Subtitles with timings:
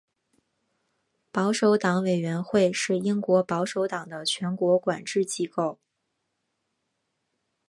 [1.31, 5.77] 保守党委员会是英国保守党的全国管制机构。